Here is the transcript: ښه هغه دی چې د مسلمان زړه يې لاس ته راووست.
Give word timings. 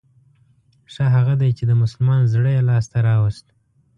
ښه 0.93 1.05
هغه 1.15 1.33
دی 1.41 1.49
چې 1.57 1.63
د 1.65 1.71
مسلمان 1.81 2.21
زړه 2.33 2.49
يې 2.55 2.61
لاس 2.69 2.85
ته 2.91 2.97
راووست. 3.05 3.47